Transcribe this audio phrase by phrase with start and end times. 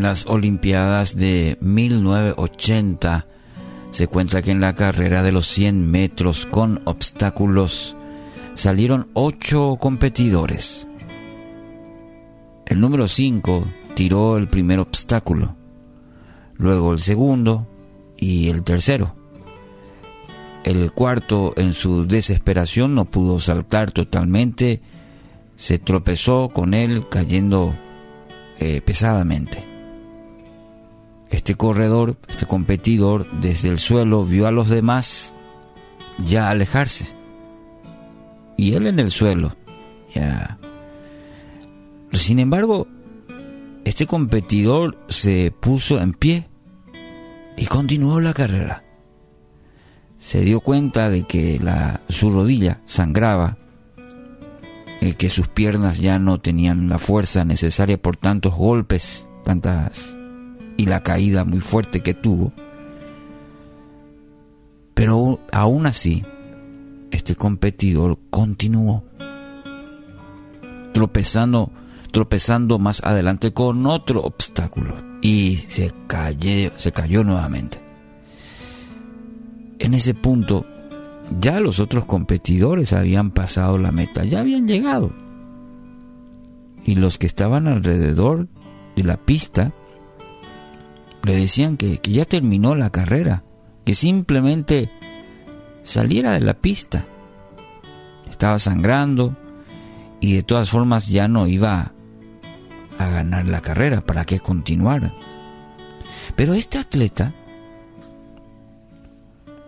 [0.00, 3.26] las Olimpiadas de 1980
[3.90, 7.94] se cuenta que en la carrera de los 100 metros con obstáculos
[8.54, 10.88] salieron ocho competidores.
[12.64, 15.56] El número 5 tiró el primer obstáculo,
[16.54, 17.68] luego el segundo
[18.16, 19.14] y el tercero.
[20.64, 24.80] El cuarto, en su desesperación, no pudo saltar totalmente,
[25.56, 27.74] se tropezó con él cayendo
[28.58, 29.71] eh, pesadamente.
[31.32, 35.34] Este corredor, este competidor, desde el suelo vio a los demás
[36.24, 37.08] ya alejarse.
[38.58, 39.56] Y él en el suelo,
[40.14, 40.58] ya.
[42.12, 42.86] Sin embargo,
[43.84, 46.48] este competidor se puso en pie
[47.56, 48.84] y continuó la carrera.
[50.18, 53.56] Se dio cuenta de que la, su rodilla sangraba,
[55.00, 60.18] eh, que sus piernas ya no tenían la fuerza necesaria por tantos golpes, tantas
[60.82, 62.52] y la caída muy fuerte que tuvo.
[64.94, 66.24] Pero aún así,
[67.12, 69.04] este competidor continuó
[70.92, 71.70] tropezando
[72.10, 77.80] tropezando más adelante con otro obstáculo y se cayó, se cayó nuevamente.
[79.78, 80.66] En ese punto,
[81.40, 85.12] ya los otros competidores habían pasado la meta, ya habían llegado.
[86.84, 88.48] Y los que estaban alrededor
[88.96, 89.72] de la pista
[91.24, 93.44] le decían que, que ya terminó la carrera,
[93.84, 94.90] que simplemente
[95.82, 97.06] saliera de la pista.
[98.28, 99.36] Estaba sangrando
[100.20, 101.92] y de todas formas ya no iba
[102.98, 105.12] a ganar la carrera, para que continuara.
[106.36, 107.34] Pero este atleta,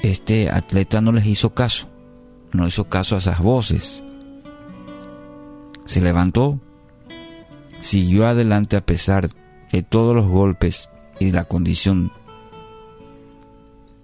[0.00, 1.88] este atleta no les hizo caso,
[2.52, 4.02] no hizo caso a esas voces.
[5.84, 6.60] Se levantó,
[7.80, 9.28] siguió adelante a pesar
[9.72, 10.90] de todos los golpes
[11.20, 12.12] y la condición.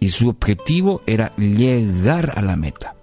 [0.00, 2.96] Y su objetivo era llegar a la meta.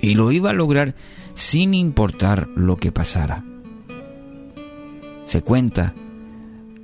[0.00, 0.94] Y lo iba a lograr
[1.34, 3.44] sin importar lo que pasara.
[5.26, 5.94] Se cuenta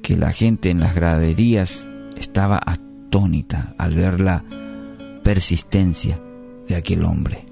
[0.03, 4.45] que la gente en las graderías estaba atónita al ver la
[5.23, 6.21] persistencia
[6.67, 7.47] de aquel hombre.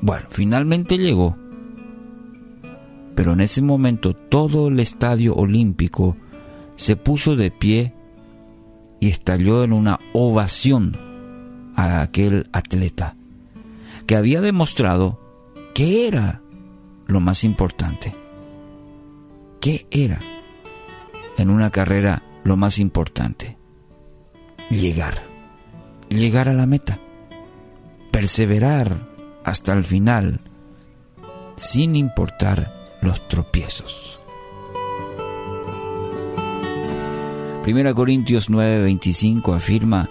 [0.00, 1.36] Bueno, finalmente llegó,
[3.14, 6.16] pero en ese momento todo el estadio olímpico
[6.76, 7.94] se puso de pie
[9.00, 10.96] y estalló en una ovación
[11.76, 13.16] a aquel atleta
[14.06, 15.20] que había demostrado
[15.74, 16.40] que era
[17.06, 18.14] lo más importante
[19.64, 20.20] ¿Qué era
[21.38, 23.56] en una carrera lo más importante?
[24.68, 25.22] Llegar,
[26.10, 26.98] llegar a la meta,
[28.10, 29.08] perseverar
[29.42, 30.42] hasta el final,
[31.56, 34.20] sin importar los tropiezos.
[37.64, 40.08] Primera Corintios 9:25 afirma,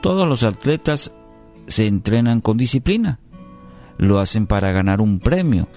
[0.00, 1.14] todos los atletas
[1.68, 3.20] se entrenan con disciplina,
[3.98, 5.68] lo hacen para ganar un premio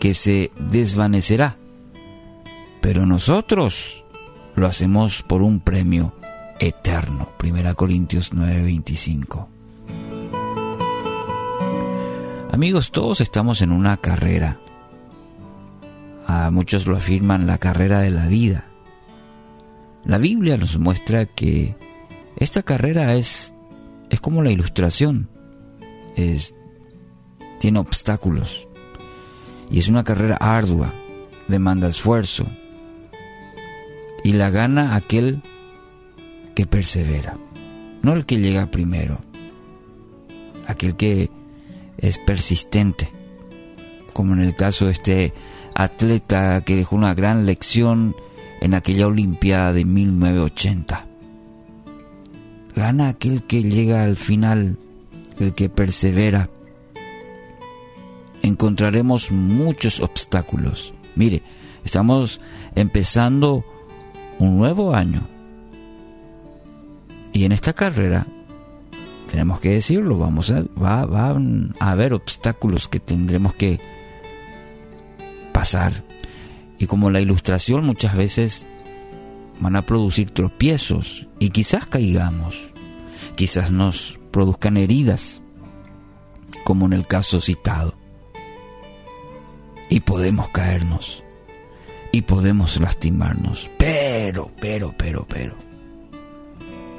[0.00, 1.56] que se desvanecerá
[2.80, 4.04] pero nosotros
[4.56, 6.12] lo hacemos por un premio
[6.58, 7.28] eterno.
[7.42, 9.48] 1 Corintios 9:25.
[12.52, 14.58] Amigos, todos estamos en una carrera.
[16.26, 18.69] A muchos lo afirman la carrera de la vida.
[20.10, 21.76] La Biblia nos muestra que
[22.36, 23.54] esta carrera es,
[24.08, 25.30] es como la ilustración.
[26.16, 26.56] Es,
[27.60, 28.66] tiene obstáculos.
[29.70, 30.92] Y es una carrera ardua,
[31.46, 32.44] demanda esfuerzo,
[34.24, 35.44] y la gana aquel
[36.56, 37.38] que persevera,
[38.02, 39.20] no el que llega primero,
[40.66, 41.30] aquel que
[41.98, 43.12] es persistente,
[44.12, 45.34] como en el caso de este
[45.72, 48.16] atleta que dejó una gran lección
[48.60, 51.06] en aquella Olimpiada de 1980.
[52.74, 54.78] Gana aquel que llega al final,
[55.38, 56.48] el que persevera.
[58.42, 60.94] Encontraremos muchos obstáculos.
[61.14, 61.42] Mire,
[61.84, 62.40] estamos
[62.74, 63.64] empezando
[64.38, 65.26] un nuevo año.
[67.32, 68.26] Y en esta carrera,
[69.30, 71.02] tenemos que decirlo, vamos a, va,
[71.78, 73.80] a haber obstáculos que tendremos que
[75.52, 76.04] pasar.
[76.80, 78.66] Y como la ilustración muchas veces
[79.60, 82.58] van a producir tropiezos y quizás caigamos,
[83.36, 85.42] quizás nos produzcan heridas,
[86.64, 87.94] como en el caso citado.
[89.90, 91.22] Y podemos caernos
[92.12, 93.70] y podemos lastimarnos.
[93.76, 95.54] Pero, pero, pero, pero.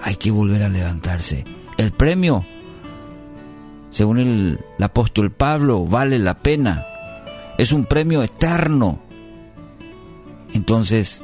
[0.04, 1.44] Hay que volver a levantarse.
[1.78, 2.46] El premio,
[3.90, 6.84] según el, apóstol Pablo, vale la pena.
[7.58, 9.11] Es un premio eterno.
[10.54, 11.24] Entonces,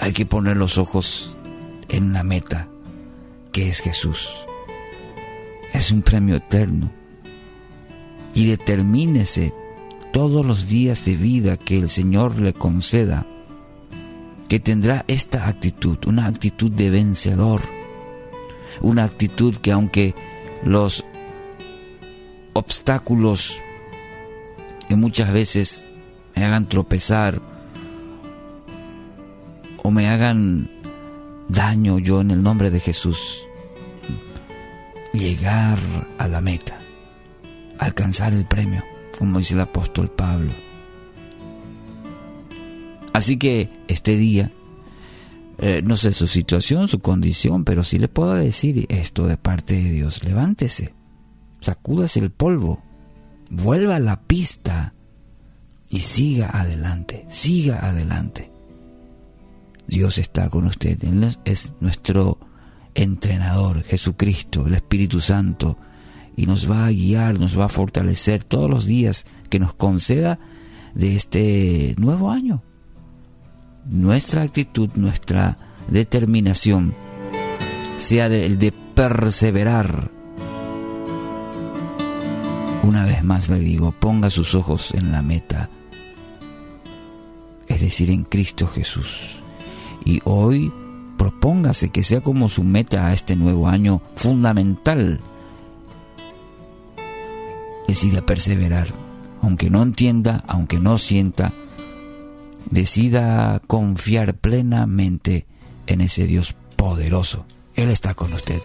[0.00, 1.36] Hay que poner los ojos
[1.88, 2.66] en la meta,
[3.52, 4.30] que es Jesús.
[5.72, 6.90] Es un premio eterno.
[8.34, 9.54] Y determínese
[10.12, 13.26] todos los días de vida que el Señor le conceda,
[14.48, 17.60] que tendrá esta actitud, una actitud de vencedor,
[18.80, 20.16] una actitud que aunque
[20.64, 21.04] los
[22.54, 23.56] obstáculos
[24.88, 25.86] que muchas veces
[26.34, 27.51] me hagan tropezar
[29.82, 30.70] o me hagan
[31.48, 33.42] daño yo en el nombre de Jesús,
[35.12, 35.78] llegar
[36.18, 36.80] a la meta,
[37.78, 38.82] alcanzar el premio,
[39.18, 40.52] como dice el apóstol Pablo.
[43.12, 44.52] Así que este día,
[45.58, 49.74] eh, no sé su situación, su condición, pero sí le puedo decir esto de parte
[49.74, 50.24] de Dios.
[50.24, 50.94] Levántese,
[51.60, 52.82] sacúdase el polvo,
[53.50, 54.94] vuelva a la pista
[55.90, 58.51] y siga adelante, siga adelante.
[59.92, 62.38] Dios está con usted, Él es nuestro
[62.94, 65.76] entrenador, Jesucristo, el Espíritu Santo,
[66.34, 70.38] y nos va a guiar, nos va a fortalecer todos los días que nos conceda
[70.94, 72.62] de este nuevo año.
[73.84, 75.58] Nuestra actitud, nuestra
[75.88, 76.94] determinación,
[77.98, 80.10] sea el de perseverar.
[82.82, 85.68] Una vez más le digo, ponga sus ojos en la meta,
[87.68, 89.41] es decir, en Cristo Jesús.
[90.04, 90.72] Y hoy
[91.18, 95.20] propóngase que sea como su meta a este nuevo año fundamental.
[97.86, 98.88] Decida perseverar,
[99.42, 101.52] aunque no entienda, aunque no sienta,
[102.70, 105.46] decida confiar plenamente
[105.86, 107.44] en ese Dios poderoso.
[107.74, 108.62] Él está con usted.